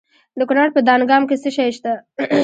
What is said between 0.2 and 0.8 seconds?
د کونړ په